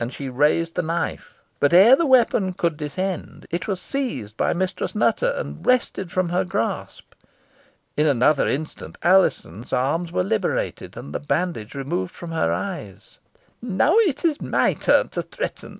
[0.00, 4.52] And she raised the knife, but ere the weapon could descend, it was seized by
[4.52, 7.12] Mistress Nutter, and wrested from her grasp.
[7.96, 13.18] In another instant, Alizon's arms were liberated, and the bandage removed from her eyes.
[13.62, 15.70] "Now it is my turn to threaten.